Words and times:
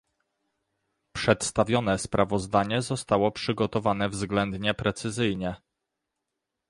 Przedstawione 1.15 1.99
sprawozdanie 1.99 2.81
zostało 2.81 3.31
przygotowane 3.31 4.09
względnie 4.09 4.73
precyzyjnie 4.73 5.55